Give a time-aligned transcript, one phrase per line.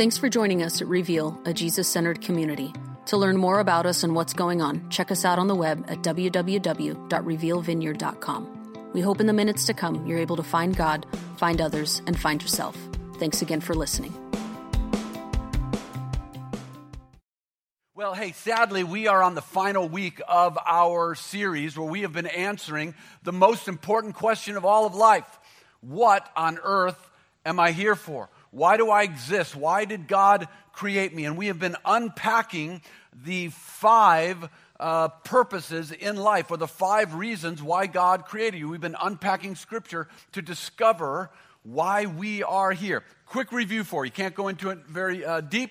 [0.00, 2.72] Thanks for joining us at Reveal, a Jesus centered community.
[3.04, 5.84] To learn more about us and what's going on, check us out on the web
[5.88, 8.92] at www.revealvineyard.com.
[8.94, 11.04] We hope in the minutes to come you're able to find God,
[11.36, 12.78] find others, and find yourself.
[13.18, 14.14] Thanks again for listening.
[17.94, 22.14] Well, hey, sadly, we are on the final week of our series where we have
[22.14, 25.38] been answering the most important question of all of life
[25.82, 26.96] What on earth
[27.44, 28.30] am I here for?
[28.50, 29.54] Why do I exist?
[29.54, 31.24] Why did God create me?
[31.24, 32.82] And we have been unpacking
[33.24, 38.68] the five uh, purposes in life or the five reasons why God created you.
[38.68, 41.30] We've been unpacking scripture to discover
[41.62, 43.04] why we are here.
[43.26, 44.10] Quick review for you.
[44.10, 45.70] Can't go into it very uh, deep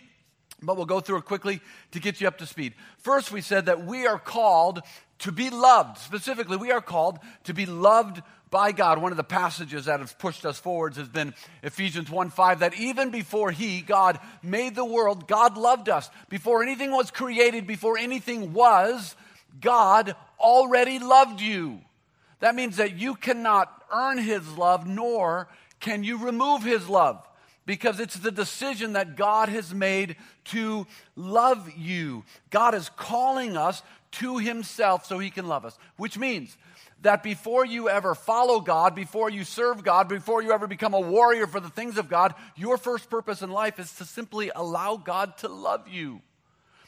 [0.61, 2.73] but we'll go through it quickly to get you up to speed.
[2.97, 4.81] First, we said that we are called
[5.19, 5.97] to be loved.
[5.97, 8.21] Specifically, we are called to be loved
[8.51, 9.01] by God.
[9.01, 12.79] One of the passages that has pushed us forwards has been Ephesians 1 5, that
[12.79, 16.09] even before He, God, made the world, God loved us.
[16.29, 19.15] Before anything was created, before anything was,
[19.61, 21.81] God already loved you.
[22.39, 25.47] That means that you cannot earn His love, nor
[25.79, 27.25] can you remove His love
[27.69, 32.23] because it's the decision that God has made to love you.
[32.49, 36.57] God is calling us to Himself so He can love us, which means
[37.01, 40.99] that before you ever follow God, before you serve God, before you ever become a
[40.99, 44.97] warrior for the things of God, your first purpose in life is to simply allow
[44.97, 46.21] God to love you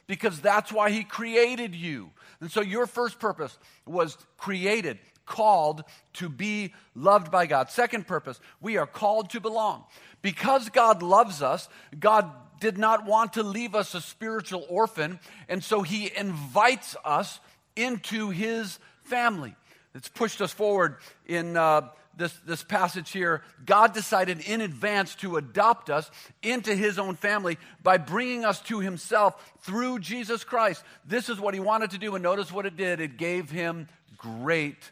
[0.08, 2.10] because that's why He created you.
[2.42, 7.70] And so your first purpose was created called to be loved by God.
[7.70, 9.86] Second purpose, we are called to belong.
[10.22, 15.64] Because God loves us, God did not want to leave us a spiritual orphan, and
[15.64, 17.40] so He invites us
[17.78, 19.56] into His family.
[19.94, 23.42] It's pushed us forward in uh, this, this passage here.
[23.66, 26.10] God decided in advance to adopt us
[26.42, 30.84] into His own family by bringing us to Himself through Jesus Christ.
[31.06, 33.88] This is what He wanted to do, and notice what it did it gave Him
[34.18, 34.92] great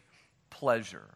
[0.50, 1.06] pleasure.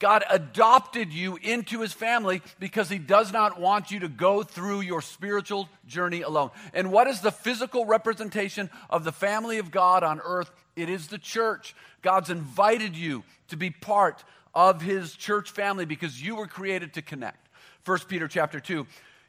[0.00, 4.80] God adopted you into his family because he does not want you to go through
[4.80, 6.50] your spiritual journey alone.
[6.72, 10.50] And what is the physical representation of the family of God on earth?
[10.74, 11.76] It is the church.
[12.00, 14.24] God's invited you to be part
[14.54, 17.48] of his church family because you were created to connect.
[17.84, 18.86] 1 Peter chapter 2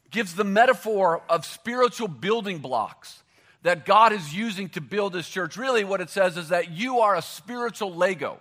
[0.09, 3.24] gives the metaphor of spiritual building blocks
[3.64, 5.58] that God is using to build his church.
[5.58, 8.40] Really, what it says is that you are a spiritual Lego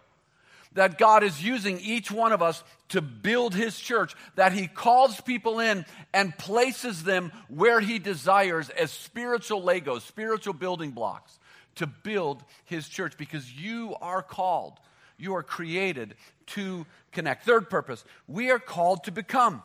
[0.73, 5.21] that God is using each one of us to build his church, that he calls
[5.21, 11.39] people in and places them where he desires as spiritual Legos, spiritual building blocks
[11.77, 14.79] to build his church because you are called,
[15.19, 16.15] you are created
[16.47, 17.45] to connect.
[17.45, 19.63] Third purpose, we are called to become.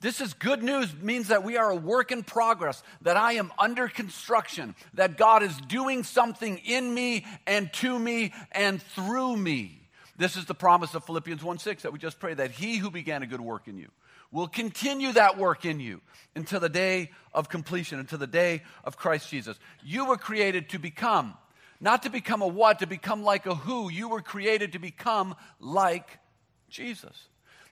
[0.00, 3.52] This is good news, means that we are a work in progress, that I am
[3.58, 9.79] under construction, that God is doing something in me and to me and through me.
[10.20, 12.90] This is the promise of Philippians 1 6 that we just prayed that he who
[12.90, 13.88] began a good work in you
[14.30, 16.02] will continue that work in you
[16.36, 19.58] until the day of completion, until the day of Christ Jesus.
[19.82, 21.32] You were created to become,
[21.80, 23.90] not to become a what, to become like a who.
[23.90, 26.18] You were created to become like
[26.68, 27.16] Jesus.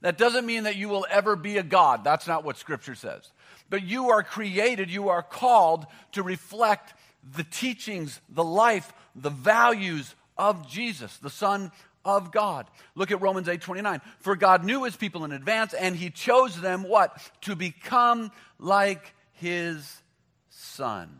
[0.01, 2.03] That doesn't mean that you will ever be a God.
[2.03, 3.31] That's not what Scripture says.
[3.69, 6.95] But you are created, you are called to reflect
[7.37, 11.73] the teachings, the life, the values of Jesus, the Son
[12.09, 12.67] of God.
[12.95, 14.01] Look at Romans 8 29.
[14.21, 17.17] For God knew his people in advance, and he chose them what?
[17.43, 20.01] To become like his
[20.49, 21.11] son.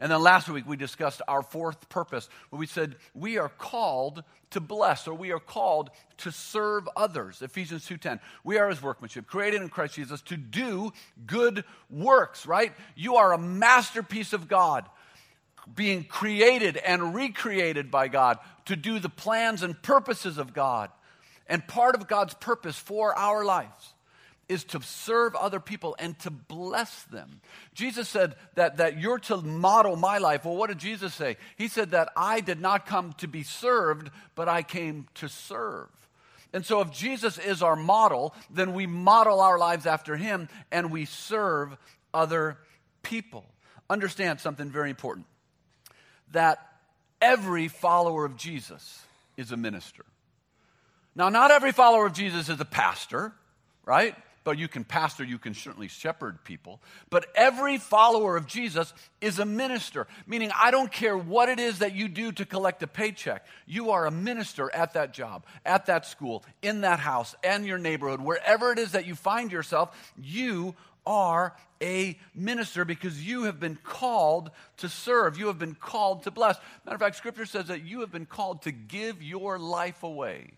[0.00, 4.24] And then last week we discussed our fourth purpose, where we said we are called
[4.50, 7.42] to bless or we are called to serve others.
[7.42, 8.20] Ephesians 2:10.
[8.42, 10.92] We are his workmanship, created in Christ Jesus to do
[11.26, 12.72] good works, right?
[12.96, 14.88] You are a masterpiece of God
[15.74, 20.90] being created and recreated by God to do the plans and purposes of God.
[21.46, 23.94] And part of God's purpose for our lives
[24.48, 27.40] is to serve other people and to bless them.
[27.74, 30.44] Jesus said that, that you're to model my life.
[30.44, 31.36] Well, what did Jesus say?
[31.56, 35.88] He said that I did not come to be served, but I came to serve.
[36.52, 40.90] And so, if Jesus is our model, then we model our lives after him and
[40.90, 41.76] we serve
[42.14, 42.56] other
[43.02, 43.44] people.
[43.90, 45.26] Understand something very important
[46.32, 46.67] that
[47.20, 49.02] every follower of Jesus
[49.36, 50.04] is a minister.
[51.14, 53.32] Now, not every follower of Jesus is a pastor,
[53.84, 54.14] right?
[54.44, 56.80] But you can pastor, you can certainly shepherd people.
[57.10, 61.80] But every follower of Jesus is a minister, meaning I don't care what it is
[61.80, 63.44] that you do to collect a paycheck.
[63.66, 67.78] You are a minister at that job, at that school, in that house, and your
[67.78, 70.74] neighborhood, wherever it is that you find yourself, you
[71.08, 75.38] are a minister because you have been called to serve.
[75.38, 76.58] You have been called to bless.
[76.84, 80.52] Matter of fact, Scripture says that you have been called to give your life away.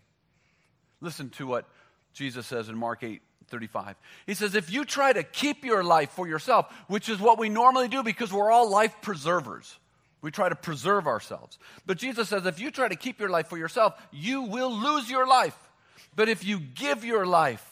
[0.99, 1.65] Listen to what
[2.13, 3.95] Jesus says in Mark 8 35.
[4.27, 7.49] He says, If you try to keep your life for yourself, which is what we
[7.49, 9.77] normally do because we're all life preservers,
[10.21, 11.57] we try to preserve ourselves.
[11.85, 15.09] But Jesus says, If you try to keep your life for yourself, you will lose
[15.09, 15.57] your life.
[16.13, 17.65] But if you give your life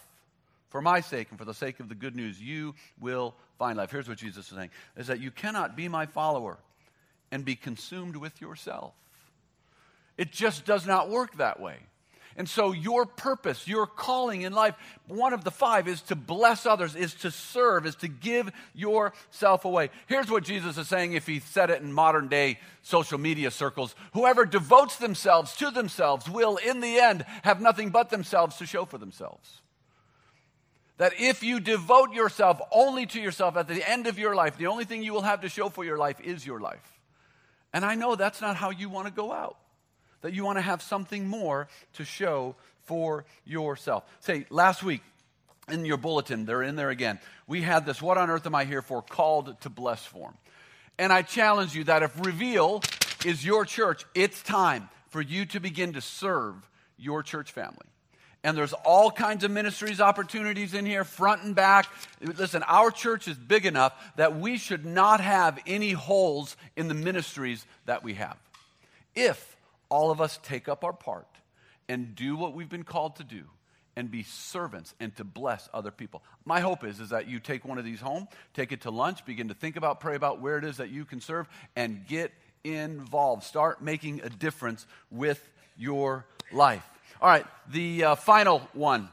[0.70, 3.92] for my sake and for the sake of the good news, you will find life.
[3.92, 6.58] Here's what Jesus is saying is that you cannot be my follower
[7.32, 8.94] and be consumed with yourself.
[10.18, 11.78] It just does not work that way.
[12.36, 14.76] And so, your purpose, your calling in life,
[15.08, 19.66] one of the five is to bless others, is to serve, is to give yourself
[19.66, 19.90] away.
[20.08, 23.94] Here's what Jesus is saying if he said it in modern day social media circles
[24.14, 28.86] Whoever devotes themselves to themselves will, in the end, have nothing but themselves to show
[28.86, 29.62] for themselves.
[31.00, 34.68] That if you devote yourself only to yourself at the end of your life, the
[34.68, 37.00] only thing you will have to show for your life is your life.
[37.74, 39.58] And I know that's not how you want to go out
[40.22, 44.04] that you want to have something more to show for yourself.
[44.20, 45.02] Say, last week
[45.70, 48.66] in your bulletin, they're in there again, we had this What on Earth Am I
[48.66, 49.02] Here For?
[49.02, 50.36] called to bless form.
[50.98, 52.82] And I challenge you that if Reveal
[53.26, 56.56] is your church, it's time for you to begin to serve
[56.98, 57.78] your church family.
[58.44, 61.88] And there's all kinds of ministries opportunities in here, front and back.
[62.22, 66.94] Listen, our church is big enough that we should not have any holes in the
[66.94, 68.38] ministries that we have.
[69.14, 69.58] If
[69.90, 71.28] all of us take up our part
[71.90, 73.44] and do what we've been called to do
[73.96, 76.24] and be servants and to bless other people.
[76.46, 79.26] My hope is, is that you take one of these home, take it to lunch,
[79.26, 82.32] begin to think about, pray about where it is that you can serve, and get
[82.64, 83.44] involved.
[83.44, 85.44] Start making a difference with
[85.78, 86.84] your life.
[87.22, 89.10] All right, the uh, final one.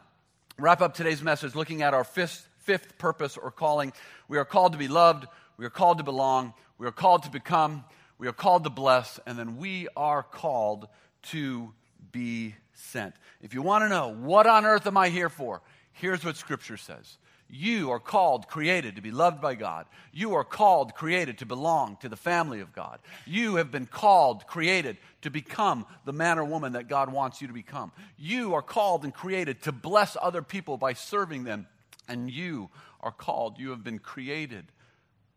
[0.61, 3.93] Wrap up today's message looking at our fifth, fifth purpose or calling.
[4.29, 5.27] We are called to be loved,
[5.57, 7.85] we are called to belong, we are called to become,
[8.17, 10.87] we are called to bless, and then we are called
[11.31, 11.73] to
[12.13, 13.13] be sent.
[13.43, 15.61] If you want to know what on earth am I here for,
[15.91, 17.19] here's what Scripture says.
[17.49, 19.87] You are called, created to be loved by God.
[20.13, 22.99] You are called, created to belong to the family of God.
[23.25, 27.47] You have been called, created to become the man or woman that God wants you
[27.47, 27.93] to become.
[28.19, 31.69] You are called and created to bless other people by serving them.
[32.09, 32.71] And you
[33.01, 34.67] are called, you have been created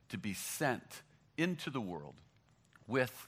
[0.09, 1.03] to be sent
[1.37, 2.15] into the world
[2.87, 3.27] with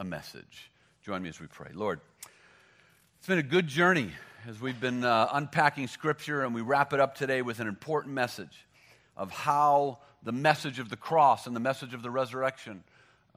[0.00, 0.70] a message.
[1.02, 1.70] Join me as we pray.
[1.72, 2.00] Lord,
[3.18, 4.10] it's been a good journey
[4.46, 8.14] as we've been uh, unpacking Scripture, and we wrap it up today with an important
[8.14, 8.66] message
[9.16, 12.84] of how the message of the cross and the message of the resurrection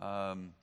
[0.03, 0.53] um,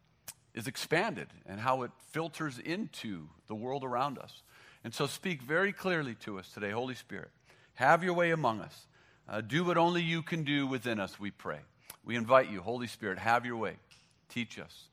[0.55, 4.43] is expanded and how it filters into the world around us.
[4.85, 7.31] And so, speak very clearly to us today, Holy Spirit.
[7.75, 8.87] Have your way among us.
[9.29, 11.59] Uh, do what only you can do within us, we pray.
[12.05, 13.79] We invite you, Holy Spirit, have your way.
[14.29, 14.89] Teach us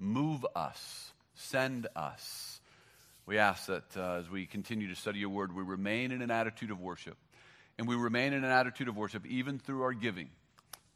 [0.00, 2.57] move us, send us.
[3.28, 6.30] We ask that uh, as we continue to study your word, we remain in an
[6.30, 7.18] attitude of worship.
[7.76, 10.30] And we remain in an attitude of worship even through our giving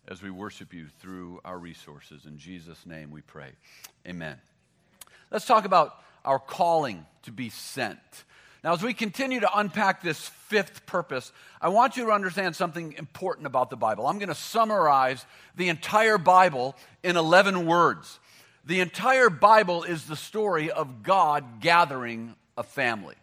[0.08, 2.25] as we worship you through our resources.
[2.25, 3.50] In Jesus' name we pray.
[4.08, 4.38] Amen.
[5.31, 5.94] Let's talk about
[6.25, 7.99] our calling to be sent.
[8.64, 12.94] Now, as we continue to unpack this fifth purpose, I want you to understand something
[12.96, 14.06] important about the Bible.
[14.06, 18.20] I'm going to summarize the entire Bible in 11 words.
[18.64, 23.16] The entire Bible is the story of God gathering a family.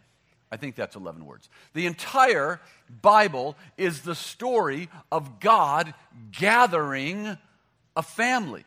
[0.52, 1.48] I think that's 11 words.
[1.74, 2.60] The entire
[3.02, 5.94] Bible is the story of God
[6.32, 7.38] gathering
[7.96, 8.64] a family.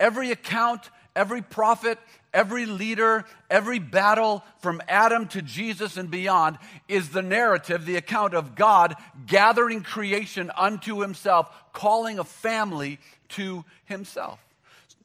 [0.00, 1.98] Every account, every prophet,
[2.32, 6.58] every leader, every battle from Adam to Jesus and beyond
[6.88, 8.94] is the narrative, the account of God
[9.26, 12.98] gathering creation unto himself, calling a family
[13.30, 14.40] to himself.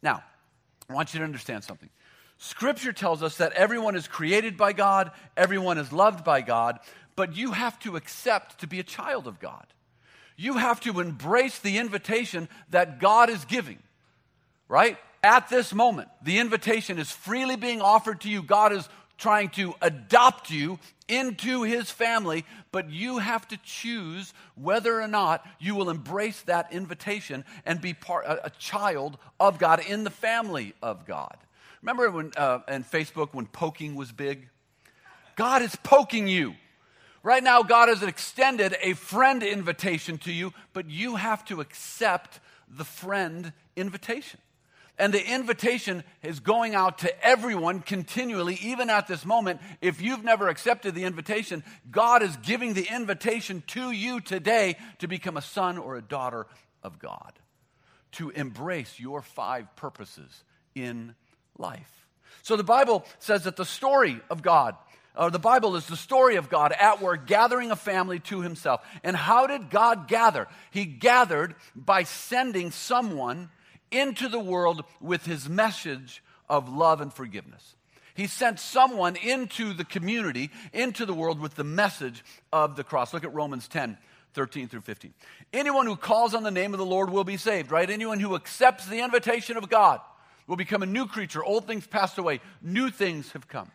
[0.01, 0.23] Now,
[0.93, 1.89] I want you to understand something.
[2.37, 6.79] Scripture tells us that everyone is created by God, everyone is loved by God,
[7.15, 9.65] but you have to accept to be a child of God.
[10.37, 13.79] You have to embrace the invitation that God is giving,
[14.67, 14.97] right?
[15.23, 18.43] At this moment, the invitation is freely being offered to you.
[18.43, 25.01] God is trying to adopt you into his family, but you have to choose whether
[25.01, 29.81] or not you will embrace that invitation and be part, a, a child of God
[29.87, 31.37] in the family of God.
[31.81, 34.49] Remember when uh, in Facebook when poking was big?
[35.35, 36.55] God is poking you.
[37.23, 42.39] Right now, God has extended a friend invitation to you, but you have to accept
[42.67, 44.39] the friend invitation.
[44.99, 49.59] And the invitation is going out to everyone continually, even at this moment.
[49.81, 55.07] If you've never accepted the invitation, God is giving the invitation to you today to
[55.07, 56.45] become a son or a daughter
[56.83, 57.33] of God,
[58.13, 60.43] to embrace your five purposes
[60.75, 61.15] in
[61.57, 62.07] life.
[62.43, 64.75] So the Bible says that the story of God,
[65.15, 68.85] or the Bible is the story of God at work gathering a family to himself.
[69.03, 70.47] And how did God gather?
[70.69, 73.49] He gathered by sending someone
[73.93, 77.75] into the world with his message of love and forgiveness.
[78.15, 83.13] He sent someone into the community, into the world with the message of the cross.
[83.13, 83.97] Look at Romans 10.
[84.33, 85.13] 13 through 15.
[85.53, 87.89] Anyone who calls on the name of the Lord will be saved, right?
[87.89, 90.01] Anyone who accepts the invitation of God
[90.47, 91.43] will become a new creature.
[91.43, 93.71] Old things passed away, new things have come.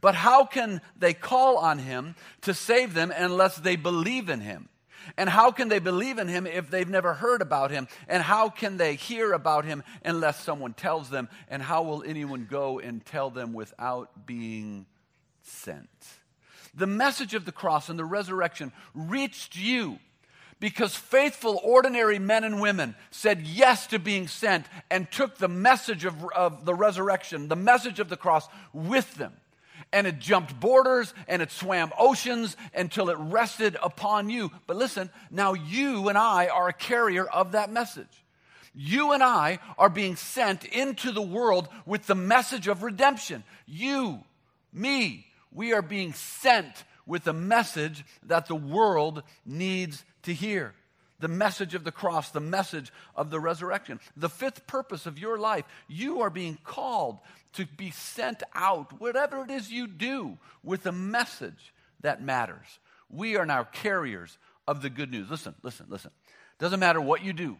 [0.00, 4.68] But how can they call on him to save them unless they believe in him?
[5.16, 7.88] And how can they believe in him if they've never heard about him?
[8.08, 11.28] And how can they hear about him unless someone tells them?
[11.48, 14.86] And how will anyone go and tell them without being
[15.42, 15.88] sent?
[16.74, 19.98] The message of the cross and the resurrection reached you
[20.58, 26.04] because faithful, ordinary men and women said yes to being sent and took the message
[26.04, 29.32] of, of the resurrection, the message of the cross, with them
[29.92, 34.50] and it jumped borders and it swam oceans until it rested upon you.
[34.66, 38.24] But listen, now you and I are a carrier of that message.
[38.74, 43.44] You and I are being sent into the world with the message of redemption.
[43.66, 44.20] You,
[44.72, 50.74] me, we are being sent with a message that the world needs to hear
[51.22, 54.00] the message of the cross, the message of the resurrection.
[54.16, 57.20] The fifth purpose of your life, you are being called
[57.52, 62.66] to be sent out, whatever it is you do, with a message that matters.
[63.08, 64.36] We are now carriers
[64.66, 65.30] of the good news.
[65.30, 66.10] Listen, listen, listen.
[66.58, 67.56] Doesn't matter what you do,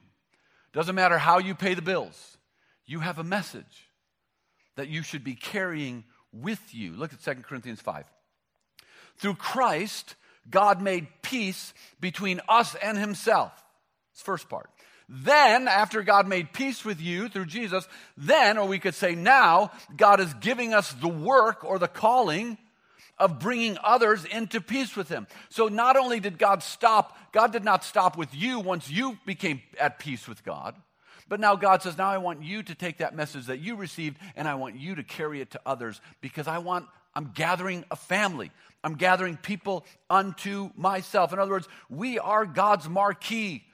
[0.72, 2.36] doesn't matter how you pay the bills,
[2.84, 3.88] you have a message
[4.74, 6.02] that you should be carrying
[6.32, 6.94] with you.
[6.94, 8.06] Look at 2 Corinthians 5.
[9.18, 10.16] Through Christ,
[10.50, 13.52] God made peace between us and himself.
[14.12, 14.68] It's first part.
[15.08, 19.70] Then, after God made peace with you through Jesus, then, or we could say now,
[19.96, 22.56] God is giving us the work or the calling
[23.18, 25.26] of bringing others into peace with Him.
[25.50, 29.60] So, not only did God stop, God did not stop with you once you became
[29.78, 30.76] at peace with God,
[31.28, 34.18] but now God says, Now I want you to take that message that you received
[34.36, 37.96] and I want you to carry it to others because I want, I'm gathering a
[37.96, 38.50] family.
[38.84, 41.32] I'm gathering people unto myself.
[41.32, 43.64] In other words, we are God's marquee.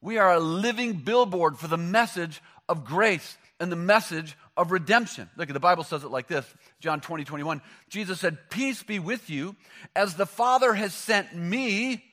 [0.00, 5.28] We are a living billboard for the message of grace and the message of redemption.
[5.36, 6.46] Look, at the Bible says it like this
[6.80, 7.60] John 20, 21.
[7.88, 9.56] Jesus said, Peace be with you.
[9.94, 12.04] As the Father has sent me,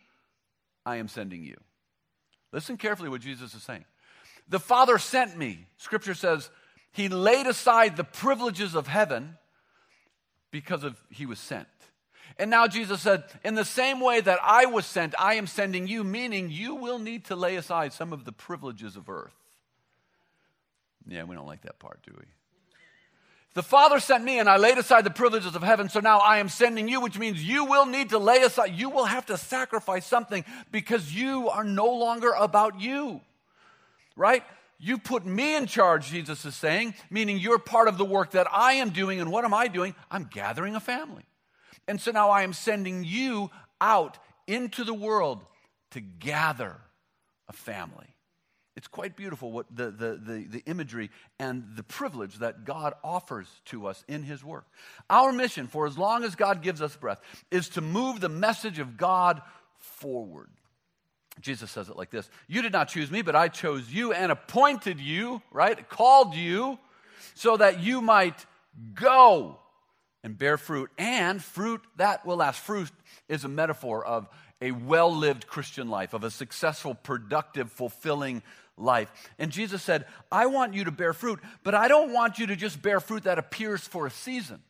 [0.85, 1.57] I am sending you.
[2.51, 3.85] Listen carefully what Jesus is saying.
[4.49, 5.65] The Father sent me.
[5.77, 6.49] Scripture says,
[6.91, 9.37] He laid aside the privileges of heaven
[10.51, 11.67] because of He was sent.
[12.37, 15.87] And now Jesus said, In the same way that I was sent, I am sending
[15.87, 19.35] you, meaning you will need to lay aside some of the privileges of earth.
[21.07, 22.25] Yeah, we don't like that part, do we?
[23.53, 26.37] The Father sent me, and I laid aside the privileges of heaven, so now I
[26.37, 29.37] am sending you, which means you will need to lay aside, you will have to
[29.37, 33.19] sacrifice something because you are no longer about you.
[34.15, 34.43] Right?
[34.83, 38.47] You put me in charge, Jesus is saying, meaning you're part of the work that
[38.51, 39.21] I am doing.
[39.21, 39.93] And what am I doing?
[40.09, 41.23] I'm gathering a family.
[41.87, 45.45] And so now I am sending you out into the world
[45.91, 46.77] to gather
[47.47, 48.07] a family.
[48.75, 53.47] It's quite beautiful what the, the, the, the, imagery and the privilege that God offers
[53.65, 54.65] to us in His work.
[55.09, 57.19] Our mission, for as long as God gives us breath,
[57.51, 59.41] is to move the message of God
[59.77, 60.49] forward.
[61.39, 64.31] Jesus says it like this You did not choose me, but I chose you and
[64.31, 65.87] appointed you, right?
[65.89, 66.77] Called you
[67.33, 68.45] so that you might
[68.93, 69.57] go
[70.23, 72.59] and bear fruit, and fruit that will last.
[72.59, 72.91] Fruit
[73.27, 74.27] is a metaphor of
[74.61, 78.43] a well lived Christian life, of a successful, productive, fulfilling
[78.77, 79.11] life.
[79.39, 82.55] And Jesus said, I want you to bear fruit, but I don't want you to
[82.55, 84.61] just bear fruit that appears for a season.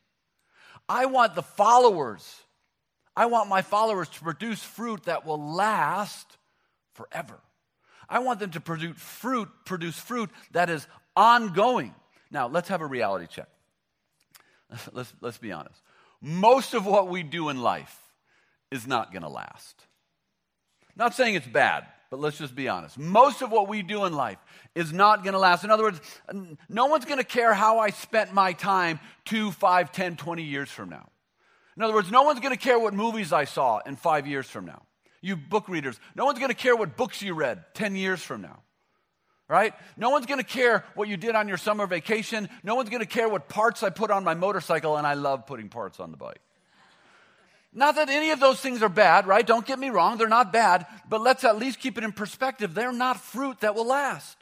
[0.88, 2.42] I want the followers,
[3.16, 6.38] I want my followers to produce fruit that will last
[6.94, 7.40] forever.
[8.10, 11.96] I want them to produce fruit, produce fruit that is ongoing.
[12.30, 13.48] Now, let's have a reality check.
[14.94, 15.82] let's, let's be honest.
[16.22, 17.98] Most of what we do in life
[18.70, 19.86] is not going to last.
[20.96, 22.98] Not saying it's bad, but let's just be honest.
[22.98, 24.38] Most of what we do in life
[24.76, 25.64] is not going to last.
[25.64, 26.00] In other words,
[26.70, 30.70] no one's going to care how I spent my time two, five, ten, twenty years
[30.70, 31.10] from now.
[31.78, 34.46] In other words, no one's going to care what movies I saw in five years
[34.46, 34.84] from now.
[35.22, 38.42] You book readers, no one's going to care what books you read 10 years from
[38.42, 38.60] now.
[39.52, 39.74] right?
[39.98, 42.48] No one's going to care what you did on your summer vacation.
[42.64, 45.46] No one's going to care what parts I put on my motorcycle, and I love
[45.46, 46.40] putting parts on the bike.
[47.74, 49.46] Not that any of those things are bad, right?
[49.46, 52.74] Don't get me wrong, they're not bad, but let's at least keep it in perspective.
[52.74, 54.38] They're not fruit that will last.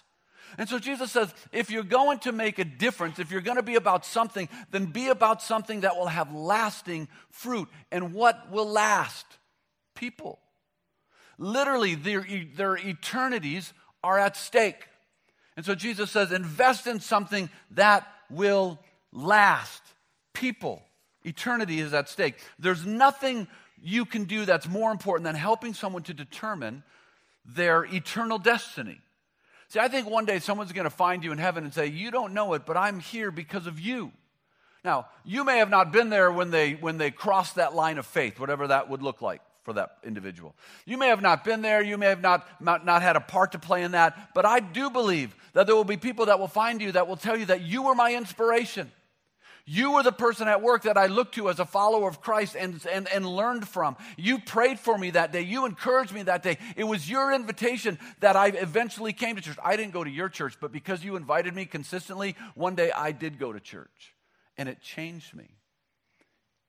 [0.60, 3.64] And so Jesus says, if you're going to make a difference, if you're going to
[3.64, 7.68] be about something, then be about something that will have lasting fruit.
[7.92, 9.26] And what will last?
[9.96, 10.40] People.
[11.40, 14.88] Literally, their, their eternities are at stake.
[15.56, 18.78] And so Jesus says, invest in something that will
[19.14, 19.82] last.
[20.34, 20.84] People.
[21.24, 22.36] Eternity is at stake.
[22.60, 23.48] There's nothing
[23.82, 26.84] you can do that's more important than helping someone to determine
[27.46, 29.00] their eternal destiny.
[29.70, 32.12] See, I think one day someone's going to find you in heaven and say, You
[32.12, 34.12] don't know it, but I'm here because of you.
[34.84, 38.06] Now, you may have not been there when they, when they crossed that line of
[38.06, 40.56] faith, whatever that would look like for that individual.
[40.86, 43.52] You may have not been there, you may have not, not, not had a part
[43.52, 46.48] to play in that, but I do believe that there will be people that will
[46.48, 48.92] find you that will tell you that you were my inspiration.
[49.72, 52.56] You were the person at work that I looked to as a follower of Christ
[52.58, 53.98] and, and, and learned from.
[54.18, 55.42] You prayed for me that day.
[55.42, 56.58] You encouraged me that day.
[56.76, 59.60] It was your invitation that I eventually came to church.
[59.64, 63.12] I didn't go to your church, but because you invited me consistently, one day I
[63.12, 64.16] did go to church.
[64.58, 65.52] And it changed me.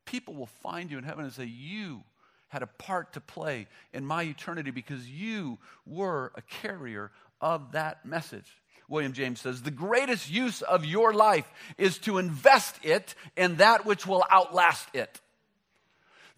[0.04, 2.02] People will find you in heaven and say, You
[2.50, 8.04] had a part to play in my eternity because you were a carrier of that
[8.04, 8.47] message.
[8.88, 13.87] William James says, the greatest use of your life is to invest it in that
[13.87, 15.21] which will outlast it.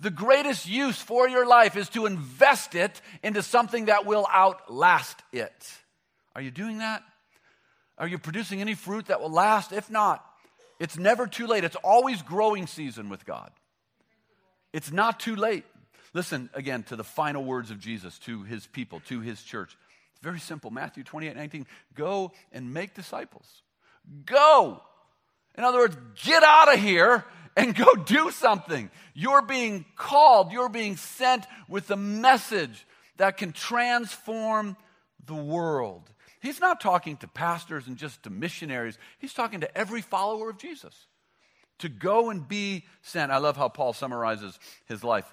[0.00, 5.22] The greatest use for your life is to invest it into something that will outlast
[5.32, 5.72] it.
[6.34, 7.02] Are you doing that?
[7.96, 9.72] Are you producing any fruit that will last?
[9.72, 10.24] If not,
[10.78, 11.64] it's never too late.
[11.64, 13.50] It's always growing season with God.
[14.72, 15.64] It's not too late.
[16.14, 19.76] Listen again to the final words of Jesus to his people, to his church.
[20.12, 20.70] It's Very simple.
[20.70, 21.66] Matthew 28 19.
[21.94, 23.62] Go and make disciples.
[24.26, 24.82] Go.
[25.56, 27.24] In other words, get out of here
[27.56, 28.90] and go do something.
[29.14, 32.86] You're being called, you're being sent with a message
[33.18, 34.76] that can transform
[35.26, 36.10] the world.
[36.40, 40.58] He's not talking to pastors and just to missionaries, he's talking to every follower of
[40.58, 41.06] Jesus
[41.78, 43.30] to go and be sent.
[43.30, 45.32] I love how Paul summarizes his life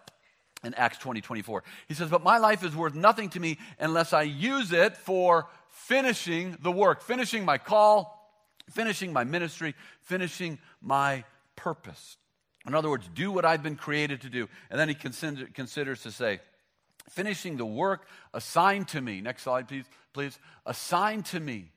[0.64, 1.64] in Acts 20 24.
[1.88, 5.48] He says, But my life is worth nothing to me unless I use it for
[5.70, 8.32] finishing the work, finishing my call,
[8.70, 11.24] finishing my ministry, finishing my
[11.56, 12.18] purpose.
[12.68, 14.50] In other words, do what I've been created to do.
[14.70, 16.40] And then he consider, considers to say,
[17.10, 19.22] finishing the work assigned to me.
[19.22, 19.86] Next slide, please.
[20.14, 20.38] Please.
[20.66, 21.72] Assigned to me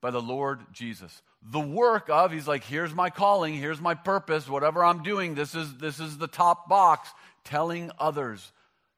[0.00, 1.22] by the Lord Jesus.
[1.42, 5.54] The work of, he's like, here's my calling, here's my purpose, whatever I'm doing, this
[5.54, 7.08] is, this is the top box
[7.44, 8.52] telling others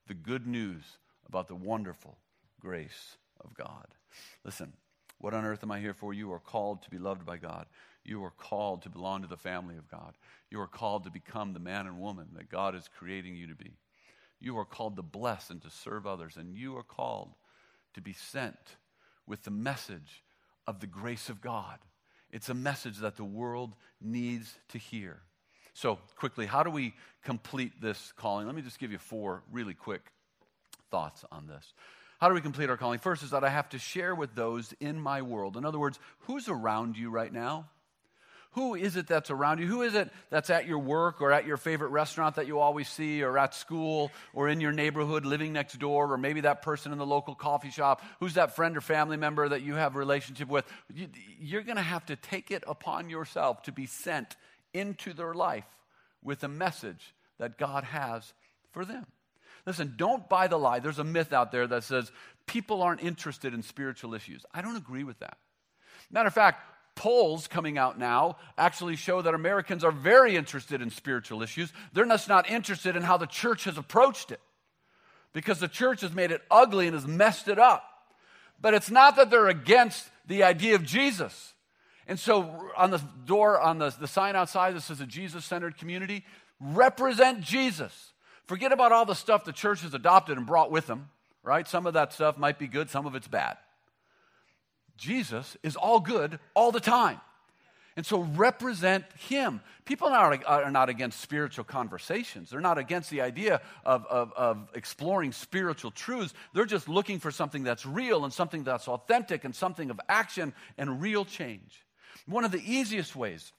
[0.07, 0.83] the good news
[1.27, 2.19] about the wonderful
[2.61, 3.87] grace of God.
[4.45, 4.73] Listen,
[5.19, 6.13] what on earth am I here for?
[6.13, 7.67] You are called to be loved by God.
[8.05, 10.15] You are called to belong to the family of God.
[10.51, 13.55] You are called to become the man and woman that God is creating you to
[13.55, 13.77] be.
[14.41, 17.31] You are called to bless and to serve others, and you are called
[17.95, 18.77] to be sent
[19.27, 20.25] with the message
[20.67, 21.79] of the grace of God.
[22.31, 25.23] It's a message that the world needs to hear.
[25.75, 28.47] So, quickly, how do we complete this calling?
[28.47, 30.03] Let me just give you four really quick
[30.91, 31.73] thoughts on this.
[32.21, 33.01] How do we complete our calling?
[33.01, 35.57] First is that I have to share with those in my world.
[35.57, 37.69] In other words, who's around you right now?
[38.53, 39.67] Who is it that's around you?
[39.67, 42.87] Who is it that's at your work or at your favorite restaurant that you always
[42.87, 46.93] see or at school or in your neighborhood living next door or maybe that person
[46.93, 48.03] in the local coffee shop?
[48.21, 50.67] Who's that friend or family member that you have a relationship with?
[51.41, 54.37] You're going to have to take it upon yourself to be sent
[54.75, 55.67] into their life
[56.23, 58.33] with a message that God has
[58.73, 59.07] for them.
[59.67, 60.81] Listen, don't buy the lie.
[60.81, 62.11] There's a myth out there that says
[62.47, 64.45] people aren't interested in spiritual issues.
[64.53, 65.39] I don't agree with that.
[66.11, 66.61] Matter of fact,
[66.95, 71.73] polls coming out now actually show that Americans are very interested in spiritual issues.
[71.93, 74.41] They're just not interested in how the church has approached it
[75.33, 77.85] because the church has made it ugly and has messed it up.
[78.61, 81.52] But it's not that they're against the idea of Jesus.
[82.13, 85.79] And so on the door, on the, the sign outside that says a Jesus centered
[85.79, 86.27] community,
[86.61, 88.13] represent Jesus.
[88.45, 91.09] Forget about all the stuff the church has adopted and brought with them,
[91.43, 91.67] right?
[91.67, 93.57] Some of that stuff might be good, some of it's bad.
[94.99, 97.19] Jesus is all good all the time.
[97.97, 99.63] And so represent him.
[99.87, 102.51] People are not, are not against spiritual conversations.
[102.51, 106.35] They're not against the idea of, of, of, exploring spiritual truths.
[106.53, 110.53] They're just looking for something that's real and something that's authentic and something of action
[110.77, 111.83] and real change.
[112.27, 113.53] One of the easiest ways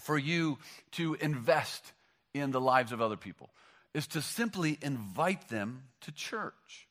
[0.00, 0.58] for you
[0.92, 1.92] to invest
[2.34, 3.50] in the lives of other people
[3.94, 6.88] is to simply invite them to church.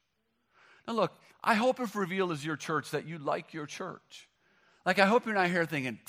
[0.87, 4.27] Now, look, I hope if Reveal is your church that you like your church.
[4.85, 5.99] Like, I hope you're not here thinking,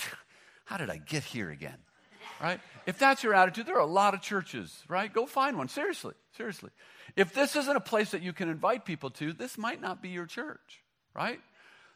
[0.65, 1.77] how did I get here again?
[2.41, 2.59] Right?
[2.85, 5.11] If that's your attitude, there are a lot of churches, right?
[5.13, 5.67] Go find one.
[5.67, 6.69] Seriously, seriously.
[7.15, 10.09] If this isn't a place that you can invite people to, this might not be
[10.09, 10.83] your church,
[11.13, 11.41] right?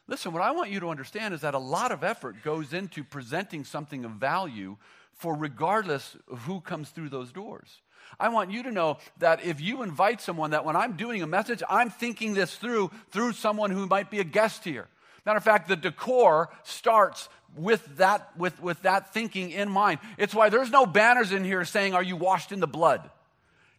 [0.07, 3.03] Listen, what I want you to understand is that a lot of effort goes into
[3.03, 4.77] presenting something of value
[5.13, 7.81] for regardless of who comes through those doors.
[8.19, 11.27] I want you to know that if you invite someone, that when I'm doing a
[11.27, 14.87] message, I'm thinking this through through someone who might be a guest here.
[15.25, 19.99] Matter of fact, the decor starts with that, with, with that thinking in mind.
[20.17, 23.09] It's why there's no banners in here saying, Are you washed in the blood?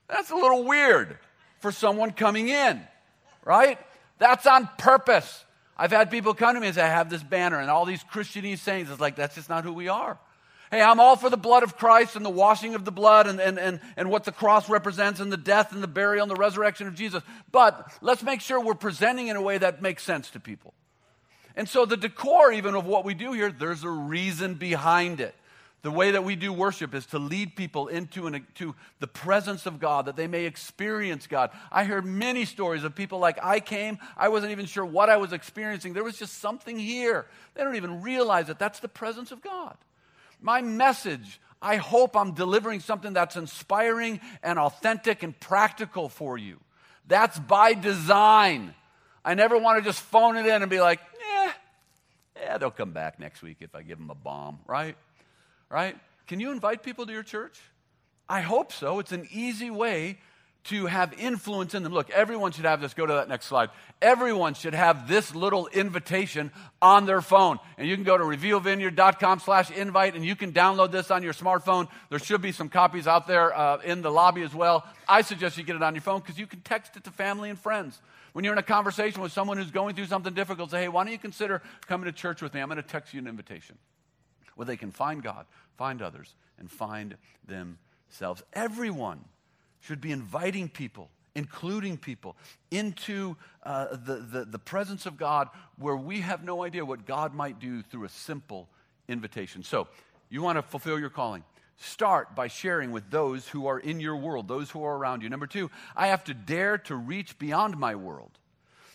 [0.08, 1.18] That's a little weird
[1.60, 2.80] for someone coming in,
[3.44, 3.78] right?
[4.18, 5.44] That's on purpose.
[5.76, 8.04] I've had people come to me and say, I have this banner and all these
[8.04, 8.90] Christianese sayings.
[8.90, 10.18] It's like, that's just not who we are.
[10.70, 13.40] Hey, I'm all for the blood of Christ and the washing of the blood and,
[13.40, 16.36] and, and, and what the cross represents and the death and the burial and the
[16.36, 17.22] resurrection of Jesus.
[17.52, 20.74] But let's make sure we're presenting in a way that makes sense to people.
[21.56, 25.34] And so, the decor, even of what we do here, there's a reason behind it.
[25.84, 29.66] The way that we do worship is to lead people into an, to the presence
[29.66, 31.50] of God, that they may experience God.
[31.70, 35.18] I heard many stories of people like I came, I wasn't even sure what I
[35.18, 35.92] was experiencing.
[35.92, 37.26] There was just something here.
[37.52, 39.76] They don't even realize that that's the presence of God.
[40.40, 46.60] My message, I hope I'm delivering something that's inspiring and authentic and practical for you.
[47.08, 48.74] That's by design.
[49.22, 51.00] I never want to just phone it in and be like,
[52.40, 54.96] yeah, they'll come back next week if I give them a bomb, right?
[55.70, 55.96] Right?
[56.26, 57.60] Can you invite people to your church?
[58.28, 58.98] I hope so.
[58.98, 60.18] It's an easy way
[60.64, 61.92] to have influence in them.
[61.92, 62.94] Look, everyone should have this.
[62.94, 63.68] Go to that next slide.
[64.00, 66.50] Everyone should have this little invitation
[66.80, 67.58] on their phone.
[67.76, 71.34] And you can go to revealvineyard.com slash invite and you can download this on your
[71.34, 71.88] smartphone.
[72.08, 74.86] There should be some copies out there uh, in the lobby as well.
[75.06, 77.50] I suggest you get it on your phone because you can text it to family
[77.50, 78.00] and friends.
[78.32, 81.04] When you're in a conversation with someone who's going through something difficult, say, hey, why
[81.04, 82.60] don't you consider coming to church with me?
[82.60, 83.76] I'm going to text you an invitation
[84.56, 88.42] where they can find God, find others, and find themselves.
[88.52, 89.20] Everyone
[89.80, 92.36] should be inviting people, including people,
[92.70, 97.34] into uh, the, the, the presence of God where we have no idea what God
[97.34, 98.68] might do through a simple
[99.08, 99.62] invitation.
[99.62, 99.88] So,
[100.30, 101.44] you want to fulfill your calling.
[101.76, 105.28] Start by sharing with those who are in your world, those who are around you.
[105.28, 108.30] Number two, I have to dare to reach beyond my world.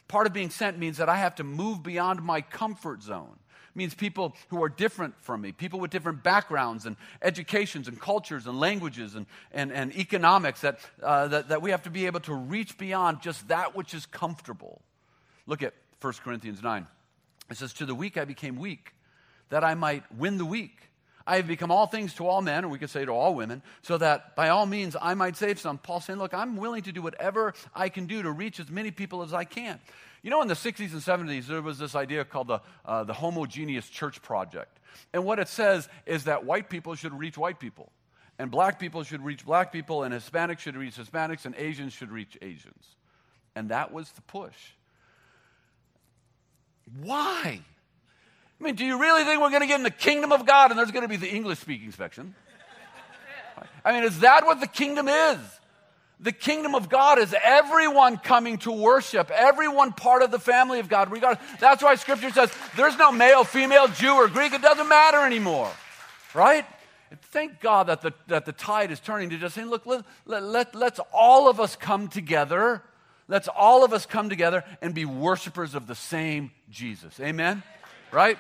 [0.08, 3.38] Part of being sent means that I have to move beyond my comfort zone.
[3.80, 8.46] Means people who are different from me, people with different backgrounds and educations and cultures
[8.46, 12.20] and languages and, and, and economics, that, uh, that, that we have to be able
[12.20, 14.82] to reach beyond just that which is comfortable.
[15.48, 16.88] Look at 1 Corinthians 9.
[17.50, 18.94] It says, To the weak I became weak,
[19.48, 20.89] that I might win the weak.
[21.30, 23.62] I have become all things to all men, or we could say to all women,
[23.84, 25.78] so that by all means I might save some.
[25.78, 28.90] Paul saying, Look, I'm willing to do whatever I can do to reach as many
[28.90, 29.80] people as I can.
[30.24, 33.14] You know, in the 60s and 70s, there was this idea called the, uh, the
[33.14, 34.80] Homogeneous Church Project.
[35.14, 37.92] And what it says is that white people should reach white people,
[38.40, 42.12] and black people should reach black people, and Hispanics should reach Hispanics, and Asians should
[42.12, 42.96] reach Asians.
[43.56, 44.58] And that was the push.
[47.00, 47.62] Why?
[48.60, 50.72] I mean, do you really think we're going to get in the kingdom of God
[50.72, 52.36] and there's going to be the English speaking section?
[53.86, 55.38] I mean, is that what the kingdom is?
[56.20, 60.90] The kingdom of God is everyone coming to worship, everyone part of the family of
[60.90, 61.10] God.
[61.62, 64.52] That's why scripture says there's no male, female, Jew, or Greek.
[64.52, 65.72] It doesn't matter anymore,
[66.34, 66.66] right?
[67.32, 70.44] Thank God that the, that the tide is turning to just saying, look, let, let,
[70.44, 72.84] let, let's all of us come together.
[73.30, 77.18] Let's all of us come together and be worshipers of the same Jesus.
[77.22, 77.64] Amen?
[78.12, 78.38] Right?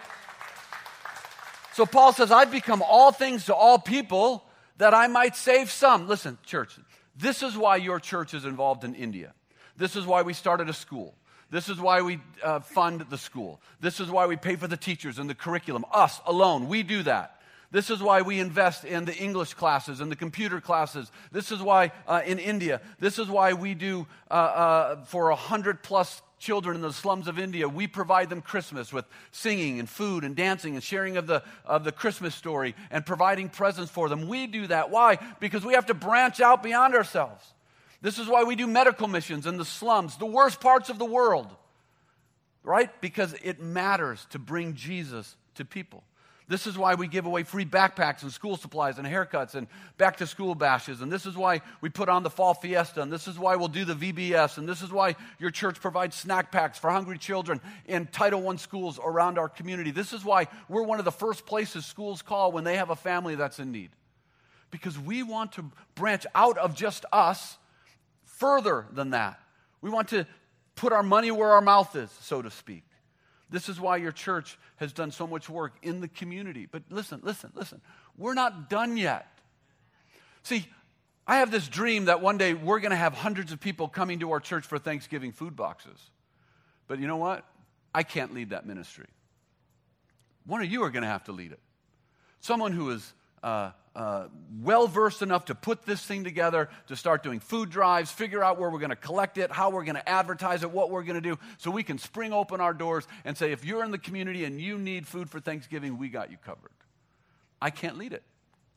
[1.73, 4.43] So Paul says, I've become all things to all people
[4.77, 6.08] that I might save some.
[6.08, 6.77] Listen, church,
[7.15, 9.34] this is why your church is involved in India.
[9.77, 11.15] This is why we started a school.
[11.51, 13.60] This is why we uh, fund the school.
[13.79, 15.86] This is why we pay for the teachers and the curriculum.
[15.91, 17.39] Us alone, we do that.
[17.71, 21.12] This is why we invest in the English classes and the computer classes.
[21.32, 25.36] This is why uh, in India, this is why we do uh, uh, for a
[25.36, 29.88] hundred plus children in the slums of India, we provide them Christmas with singing and
[29.88, 34.10] food and dancing and sharing of the, of the Christmas story and providing presents for
[34.10, 34.28] them.
[34.28, 34.89] We do that.
[34.89, 35.19] Why?
[35.39, 37.45] Because we have to branch out beyond ourselves.
[38.02, 41.06] This is why we do medical missions in the slums, the worst parts of the
[41.06, 41.54] world,
[42.63, 42.89] right?
[43.02, 46.04] Because it matters to bring Jesus to people.
[46.49, 49.67] This is why we give away free backpacks and school supplies and haircuts and
[49.99, 50.99] back to school bashes.
[50.99, 53.03] And this is why we put on the fall fiesta.
[53.03, 54.57] And this is why we'll do the VBS.
[54.57, 58.55] And this is why your church provides snack packs for hungry children in Title I
[58.55, 59.91] schools around our community.
[59.91, 62.95] This is why we're one of the first places schools call when they have a
[62.95, 63.91] family that's in need.
[64.71, 67.59] Because we want to branch out of just us
[68.25, 69.39] further than that.
[69.81, 70.25] We want to
[70.75, 72.83] put our money where our mouth is, so to speak.
[73.49, 76.67] This is why your church has done so much work in the community.
[76.71, 77.81] But listen, listen, listen.
[78.17, 79.27] We're not done yet.
[80.43, 80.67] See,
[81.25, 84.19] I have this dream that one day we're going to have hundreds of people coming
[84.19, 85.99] to our church for Thanksgiving food boxes.
[86.88, 87.45] But you know what?
[87.93, 89.07] I can't lead that ministry.
[90.45, 91.59] One of you are going to have to lead it.
[92.39, 94.28] Someone who is uh, uh,
[94.62, 98.60] well versed enough to put this thing together, to start doing food drives, figure out
[98.60, 101.21] where we're going to collect it, how we're going to advertise it, what we're going
[101.21, 103.97] to do, so we can spring open our doors and say, if you're in the
[103.97, 106.71] community and you need food for Thanksgiving, we got you covered.
[107.62, 108.23] I can't lead it.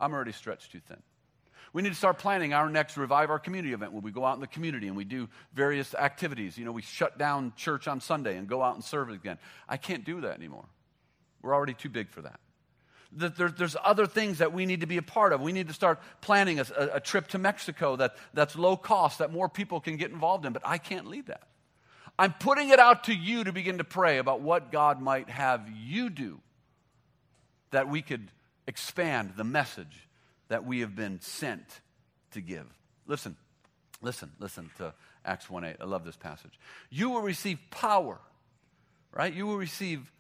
[0.01, 1.01] I'm already stretched too thin.
[1.73, 4.35] We need to start planning our next Revive Our Community event where we go out
[4.35, 6.59] in the community and we do various activities.
[6.59, 9.39] You know, we shut down church on Sunday and go out and serve again.
[9.69, 10.67] I can't do that anymore.
[11.41, 12.41] We're already too big for that
[13.17, 15.41] that there, there's other things that we need to be a part of.
[15.41, 19.33] We need to start planning a, a, trip to Mexico that, that's low cost, that
[19.33, 21.43] more people can get involved in, but I can't lead that.
[22.19, 25.69] I'm putting it out to you to begin to pray about what God might have
[25.75, 26.41] you do
[27.71, 28.31] that we could
[28.67, 30.09] expand the message
[30.49, 31.81] that we have been sent
[32.33, 32.67] to give.
[33.07, 33.37] Listen,
[34.03, 34.93] listen, listen to
[35.25, 35.77] Acts 1 8.
[35.81, 36.59] I love this passage.
[36.91, 38.21] You will receive power,
[39.13, 39.33] right?
[39.33, 40.13] You will receive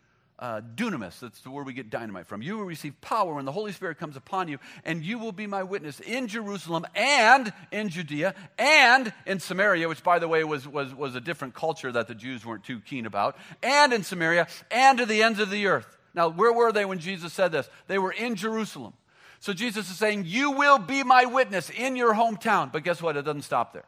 [0.42, 2.42] uh, dunamis, that's the word we get dynamite from.
[2.42, 5.46] You will receive power when the Holy Spirit comes upon you, and you will be
[5.46, 10.66] my witness in Jerusalem and in Judea and in Samaria, which, by the way, was,
[10.66, 14.48] was, was a different culture that the Jews weren't too keen about, and in Samaria
[14.72, 15.96] and to the ends of the earth.
[16.12, 17.70] Now, where were they when Jesus said this?
[17.87, 18.94] They were in Jerusalem.
[19.38, 22.72] So Jesus is saying, You will be my witness in your hometown.
[22.72, 23.16] But guess what?
[23.16, 23.85] It doesn't stop there.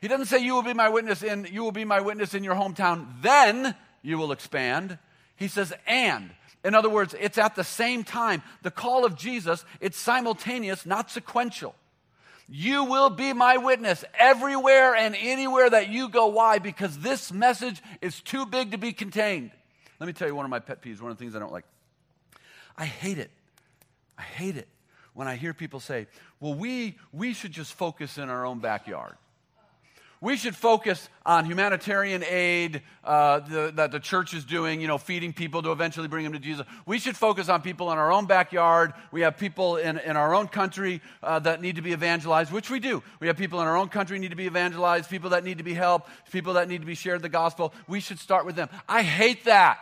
[0.00, 2.44] He doesn't say you will be my witness in you will be my witness in
[2.44, 4.98] your hometown, then you will expand
[5.38, 6.30] he says, and.
[6.64, 8.42] In other words, it's at the same time.
[8.62, 11.74] The call of Jesus, it's simultaneous, not sequential.
[12.48, 16.26] You will be my witness everywhere and anywhere that you go.
[16.26, 16.58] Why?
[16.58, 19.52] Because this message is too big to be contained.
[20.00, 21.52] Let me tell you one of my pet peeves, one of the things I don't
[21.52, 21.66] like.
[22.76, 23.30] I hate it.
[24.16, 24.68] I hate it
[25.14, 26.06] when I hear people say,
[26.40, 29.16] well, we, we should just focus in our own backyard
[30.20, 34.98] we should focus on humanitarian aid uh, the, that the church is doing, you know,
[34.98, 36.66] feeding people to eventually bring them to Jesus.
[36.86, 38.94] We should focus on people in our own backyard.
[39.12, 42.68] We have people in, in our own country uh, that need to be evangelized, which
[42.68, 43.02] we do.
[43.20, 45.64] We have people in our own country need to be evangelized, people that need to
[45.64, 47.72] be helped, people that need to be shared the gospel.
[47.86, 48.68] We should start with them.
[48.88, 49.78] I hate that.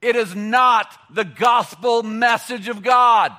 [0.00, 3.32] It is not the gospel message of God.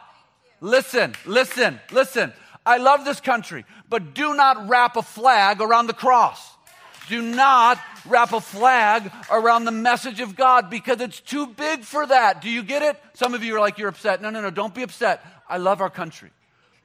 [0.61, 2.33] Listen, listen, listen.
[2.65, 6.49] I love this country, but do not wrap a flag around the cross.
[7.07, 12.05] Do not wrap a flag around the message of God because it's too big for
[12.05, 12.41] that.
[12.41, 13.01] Do you get it?
[13.15, 14.21] Some of you are like, you're upset.
[14.21, 15.25] No, no, no, don't be upset.
[15.47, 16.29] I love our country.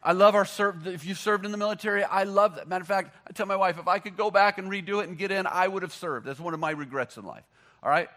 [0.03, 0.87] I love our serve.
[0.87, 2.69] If you served in the military, I love that.
[2.69, 5.09] Matter of fact, I tell my wife, if I could go back and redo it
[5.09, 6.27] and get in, I would have served.
[6.27, 7.45] That's one of my regrets in life.
[7.83, 8.09] All right?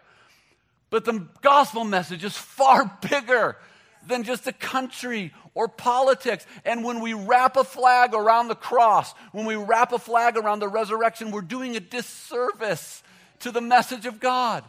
[0.90, 3.56] But the gospel message is far bigger
[4.06, 6.46] than just a country or politics.
[6.64, 10.60] And when we wrap a flag around the cross, when we wrap a flag around
[10.60, 13.02] the resurrection, we're doing a disservice
[13.40, 14.64] to the message of God.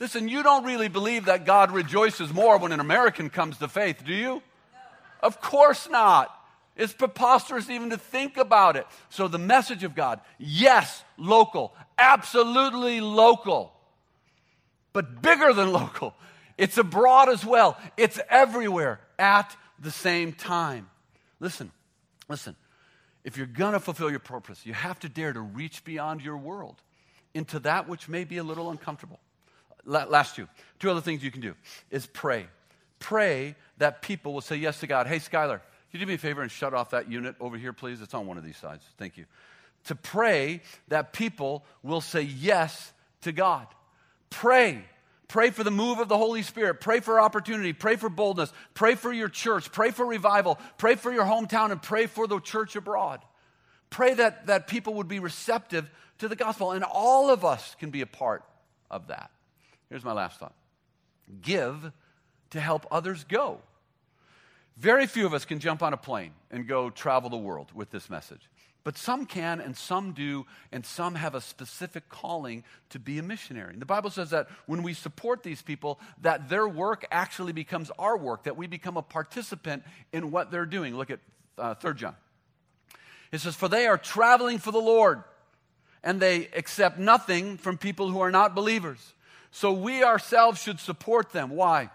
[0.00, 4.02] Listen, you don't really believe that God rejoices more when an American comes to faith,
[4.04, 4.42] do you?
[5.22, 6.36] Of course not.
[6.76, 8.86] It's preposterous even to think about it.
[9.10, 13.72] So, the message of God, yes, local, absolutely local,
[14.92, 16.14] but bigger than local.
[16.62, 20.88] It's abroad as well, it's everywhere at the same time.
[21.40, 21.72] Listen,
[22.28, 22.54] listen.
[23.24, 26.36] If you're going to fulfill your purpose, you have to dare to reach beyond your
[26.36, 26.76] world
[27.34, 29.18] into that which may be a little uncomfortable.
[29.84, 30.46] Last two.
[30.78, 31.56] Two other things you can do
[31.90, 32.46] is pray.
[33.00, 35.08] Pray that people will say yes to God.
[35.08, 38.00] Hey, Skylar, you do me a favor and shut off that unit over here, please?
[38.00, 38.84] It's on one of these sides.
[38.98, 39.24] Thank you.
[39.86, 43.66] To pray that people will say yes to God.
[44.30, 44.84] Pray
[45.32, 46.82] Pray for the move of the Holy Spirit.
[46.82, 47.72] Pray for opportunity.
[47.72, 48.52] Pray for boldness.
[48.74, 49.72] Pray for your church.
[49.72, 50.58] Pray for revival.
[50.76, 53.22] Pray for your hometown and pray for the church abroad.
[53.88, 56.72] Pray that, that people would be receptive to the gospel.
[56.72, 58.44] And all of us can be a part
[58.90, 59.30] of that.
[59.88, 60.52] Here's my last thought
[61.40, 61.90] give
[62.50, 63.60] to help others go.
[64.76, 67.90] Very few of us can jump on a plane and go travel the world with
[67.90, 68.50] this message.
[68.84, 73.22] But some can and some do, and some have a specific calling to be a
[73.22, 73.72] missionary.
[73.72, 77.92] And the Bible says that when we support these people, that their work actually becomes
[77.98, 80.96] our work, that we become a participant in what they're doing.
[80.96, 81.20] Look at
[81.58, 82.16] uh, 3 John.
[83.30, 85.22] It says, For they are traveling for the Lord,
[86.02, 89.14] and they accept nothing from people who are not believers.
[89.52, 91.50] So we ourselves should support them.
[91.50, 91.90] Why?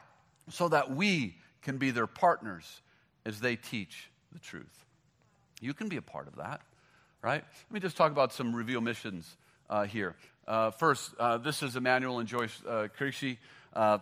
[0.49, 2.81] So that we can be their partners
[3.25, 4.85] as they teach the truth.
[5.59, 6.61] You can be a part of that
[7.21, 7.43] right?
[7.43, 9.35] Let me just talk about some reveal missions
[9.69, 10.15] uh, here.
[10.47, 12.87] Uh, first, uh, this is Emmanuel and Joyce uh,
[13.73, 13.97] uh,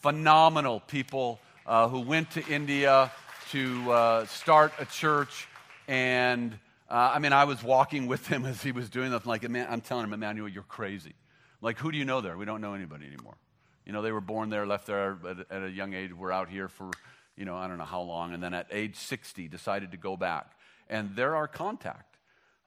[0.00, 3.10] phenomenal people uh, who went to India
[3.50, 5.46] to uh, start a church.
[5.88, 9.26] And I mean, I was walking with him as he was doing that.
[9.26, 11.14] Like, I'm telling him, Emmanuel, you're crazy.
[11.60, 12.36] Like, who do you know there?
[12.38, 13.36] We don't know anybody anymore.
[13.84, 16.48] You know, they were born there, left there at, at a young age, were out
[16.48, 16.90] here for,
[17.36, 18.32] you know, I don't know how long.
[18.32, 20.52] And then at age 60, decided to go back.
[20.88, 22.09] And they're our contact.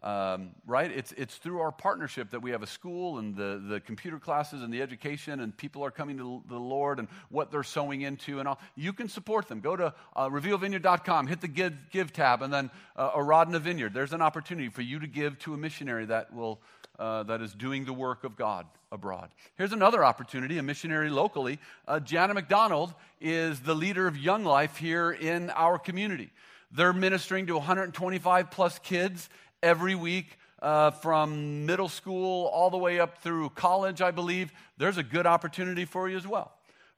[0.03, 0.91] Um, right?
[0.91, 4.61] It's, it's through our partnership that we have a school and the, the computer classes
[4.61, 8.39] and the education, and people are coming to the Lord and what they're sowing into
[8.39, 8.59] and all.
[8.75, 9.61] You can support them.
[9.61, 13.55] Go to uh, revealvineyard.com, hit the give, give tab, and then uh, a rod in
[13.55, 13.93] a vineyard.
[13.93, 16.59] There's an opportunity for you to give to a missionary that, will,
[16.99, 19.29] uh, that is doing the work of God abroad.
[19.55, 21.59] Here's another opportunity a missionary locally.
[21.87, 26.29] Uh, Jana McDonald is the leader of Young Life here in our community.
[26.75, 29.29] They're ministering to 125 plus kids
[29.63, 34.97] every week uh, from middle school all the way up through college, I believe, there's
[34.97, 36.51] a good opportunity for you as well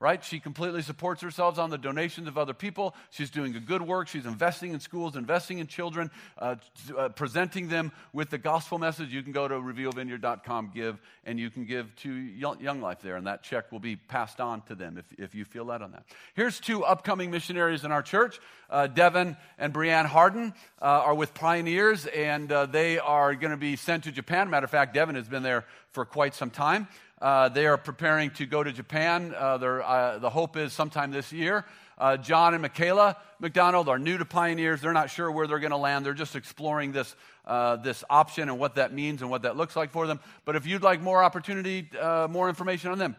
[0.05, 0.23] right?
[0.23, 2.93] She completely supports herself on the donations of other people.
[3.09, 4.07] She's doing a good work.
[4.07, 6.57] She's investing in schools, investing in children, uh,
[6.95, 9.11] uh, presenting them with the gospel message.
[9.11, 13.25] You can go to revealvineyard.com, give, and you can give to Young Life there, and
[13.25, 16.03] that check will be passed on to them if, if you feel led on that.
[16.35, 18.39] Here's two upcoming missionaries in our church.
[18.69, 23.57] Uh, Devin and Brianne Harden uh, are with Pioneers, and uh, they are going to
[23.57, 24.51] be sent to Japan.
[24.51, 26.87] Matter of fact, Devin has been there for quite some time.
[27.25, 29.33] Uh, they are preparing to go to Japan.
[29.35, 31.65] Uh, uh, the hope is sometime this year.
[31.97, 34.79] Uh, John and Michaela McDonald are new to Pioneers.
[34.79, 36.05] They're not sure where they're going to land.
[36.05, 39.75] They're just exploring this, uh, this option and what that means and what that looks
[39.75, 40.19] like for them.
[40.45, 43.15] But if you'd like more opportunity, uh, more information on them,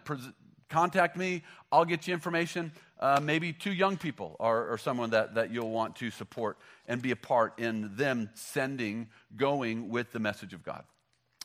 [0.69, 1.43] contact me.
[1.73, 2.71] I'll get you information.
[3.21, 7.11] maybe two young people or, or someone that, that you'll want to support and be
[7.11, 10.85] a part in them sending, going with the message of God.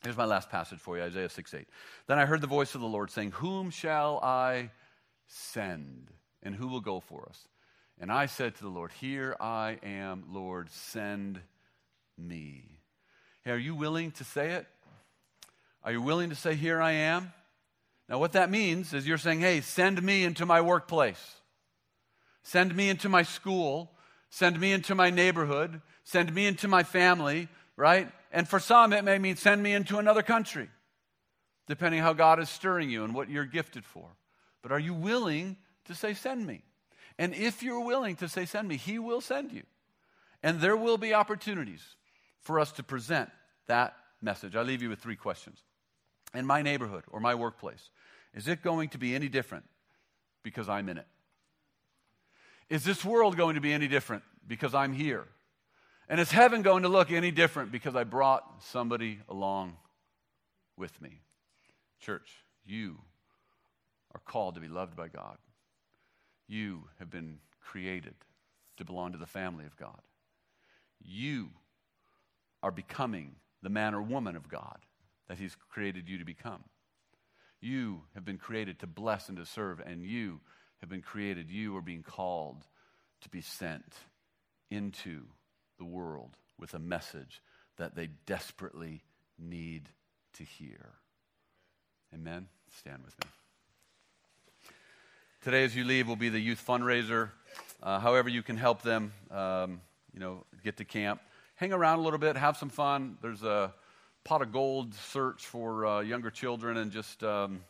[0.03, 1.67] Here's my last passage for you Isaiah 6 8.
[2.07, 4.71] Then I heard the voice of the Lord saying, Whom shall I
[5.27, 6.09] send?
[6.43, 7.47] And who will go for us?
[7.99, 11.39] And I said to the Lord, Here I am, Lord, send
[12.17, 12.79] me.
[13.43, 14.65] Hey, are you willing to say it?
[15.83, 17.31] Are you willing to say, Here I am?
[18.09, 21.35] Now, what that means is you're saying, Hey, send me into my workplace,
[22.41, 23.91] send me into my school,
[24.31, 28.11] send me into my neighborhood, send me into my family, right?
[28.31, 30.69] And for some, it may mean send me into another country,
[31.67, 34.07] depending how God is stirring you and what you're gifted for.
[34.61, 36.63] But are you willing to say, send me?
[37.17, 39.63] And if you're willing to say, send me, He will send you.
[40.43, 41.83] And there will be opportunities
[42.39, 43.29] for us to present
[43.67, 44.55] that message.
[44.55, 45.59] I leave you with three questions.
[46.33, 47.89] In my neighborhood or my workplace,
[48.33, 49.65] is it going to be any different
[50.43, 51.07] because I'm in it?
[52.69, 55.27] Is this world going to be any different because I'm here?
[56.09, 59.77] And is heaven going to look any different because I brought somebody along
[60.77, 61.21] with me?
[61.99, 62.29] Church,
[62.65, 62.97] you
[64.13, 65.37] are called to be loved by God.
[66.47, 68.15] You have been created
[68.77, 70.01] to belong to the family of God.
[70.99, 71.49] You
[72.61, 74.79] are becoming the man or woman of God
[75.27, 76.63] that He's created you to become.
[77.61, 80.41] You have been created to bless and to serve, and you
[80.81, 82.65] have been created, you are being called
[83.21, 83.95] to be sent
[84.71, 85.21] into
[85.81, 87.41] the world with a message
[87.77, 89.01] that they desperately
[89.39, 89.89] need
[90.33, 90.91] to hear.
[92.13, 92.45] Amen?
[92.77, 93.27] Stand with me.
[95.41, 97.31] Today, as you leave, will be the youth fundraiser.
[97.81, 99.81] Uh, however, you can help them, um,
[100.13, 101.19] you know, get to camp.
[101.55, 103.17] Hang around a little bit, have some fun.
[103.23, 103.73] There's a
[104.23, 107.61] pot of gold search for uh, younger children and just um,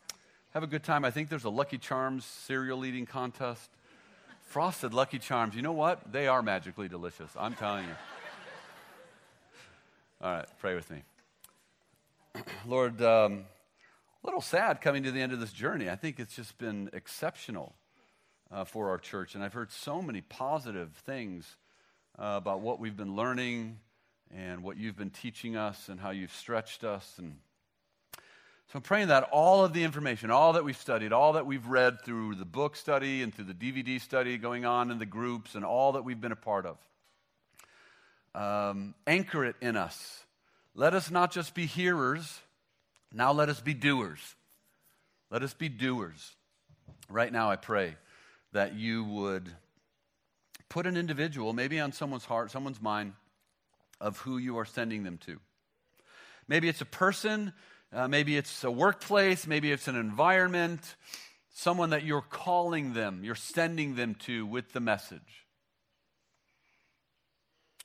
[0.54, 1.06] have a good time.
[1.06, 3.70] I think there's a Lucky Charms cereal eating contest.
[4.52, 6.12] Frosted Lucky Charms, you know what?
[6.12, 7.32] They are magically delicious.
[7.40, 7.96] I'm telling you.
[10.22, 11.04] All right, pray with me.
[12.68, 13.46] Lord, um,
[14.22, 15.90] a little sad coming to the end of this journey.
[15.90, 17.76] I think it's just been exceptional
[18.52, 19.36] uh, for our church.
[19.36, 21.56] And I've heard so many positive things
[22.20, 23.80] uh, about what we've been learning
[24.36, 27.16] and what you've been teaching us and how you've stretched us.
[27.18, 27.38] And
[28.72, 31.68] so I'm praying that all of the information, all that we've studied, all that we've
[31.68, 35.56] read through the book study and through the DVD study going on in the groups
[35.56, 36.78] and all that we've been a part of,
[38.34, 40.24] um, anchor it in us.
[40.74, 42.40] Let us not just be hearers,
[43.12, 44.36] now let us be doers.
[45.30, 46.34] Let us be doers.
[47.10, 47.98] Right now, I pray
[48.54, 49.52] that you would
[50.70, 53.16] put an individual, maybe on someone's heart, someone's mind,
[54.00, 55.42] of who you are sending them to.
[56.48, 57.52] Maybe it's a person
[57.94, 60.96] uh, maybe it's a workplace, maybe it's an environment,
[61.54, 65.46] someone that you're calling them, you're sending them to with the message.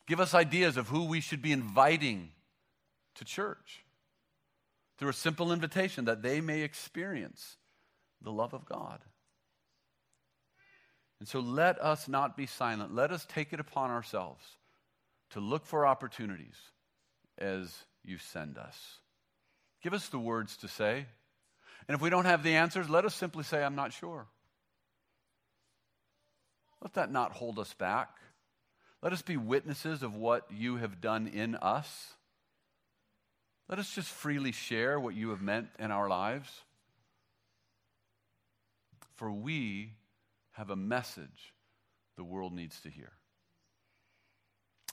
[0.07, 2.31] Give us ideas of who we should be inviting
[3.17, 3.83] to church.
[4.99, 7.57] through a simple invitation that they may experience
[8.23, 9.01] the love of God.
[11.19, 12.95] And so let us not be silent.
[12.95, 14.45] Let us take it upon ourselves
[15.31, 16.57] to look for opportunities
[17.39, 18.99] as you send us.
[19.83, 21.07] Give us the words to say.
[21.89, 24.27] And if we don't have the answers, let us simply say, I'm not sure.
[26.83, 28.11] Let that not hold us back.
[29.03, 32.14] Let us be witnesses of what you have done in us.
[33.68, 36.51] Let us just freely share what you have meant in our lives.
[39.14, 39.93] For we
[40.53, 41.55] have a message
[42.16, 43.12] the world needs to hear.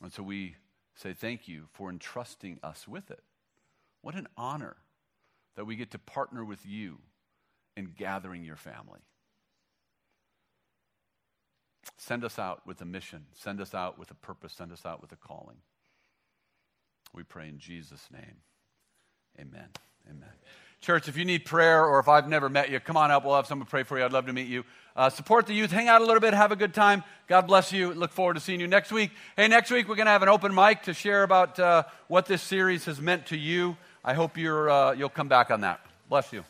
[0.02, 0.56] And so we
[0.96, 3.24] say thank you for entrusting us with it.
[4.04, 4.76] What an honor
[5.56, 7.00] that we get to partner with you
[7.76, 9.00] in gathering your family.
[11.98, 13.26] Send us out with a mission.
[13.34, 14.54] Send us out with a purpose.
[14.54, 15.58] Send us out with a calling.
[17.14, 18.42] We pray in Jesus' name.
[19.40, 19.70] Amen.
[20.10, 20.30] Amen.
[20.82, 23.24] Church, if you need prayer or if I've never met you, come on up.
[23.24, 24.04] We'll have someone pray for you.
[24.04, 24.66] I'd love to meet you.
[24.98, 25.72] Uh, support the youth.
[25.72, 26.34] Hang out a little bit.
[26.34, 27.06] Have a good time.
[27.28, 27.94] God bless you.
[27.94, 29.12] Look forward to seeing you next week.
[29.38, 32.26] Hey, next week we're going to have an open mic to share about uh, what
[32.26, 33.78] this series has meant to you.
[34.06, 35.80] I hope you're, uh, you'll come back on that.
[36.10, 36.44] Bless you.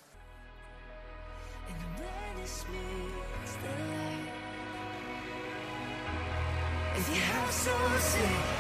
[6.96, 8.53] If you have so I